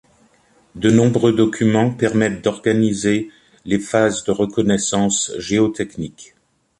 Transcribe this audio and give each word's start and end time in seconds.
De 0.73 0.89
nombreux 0.89 1.31
documents 1.31 1.91
permettent 1.93 2.43
d'organiser 2.43 3.29
les 3.65 3.77
phases 3.77 4.23
de 4.23 4.31
reconnaissances 4.31 5.31
géotechnique. 5.37 6.33